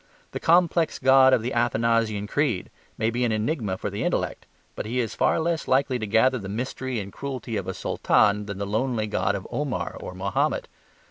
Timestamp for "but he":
4.75-4.99